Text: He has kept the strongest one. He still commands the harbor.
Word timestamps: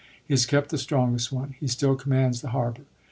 He 0.27 0.33
has 0.33 0.47
kept 0.47 0.71
the 0.71 0.79
strongest 0.79 1.31
one. 1.31 1.53
He 1.59 1.67
still 1.67 1.95
commands 1.95 2.41
the 2.41 2.49
harbor. 2.49 2.85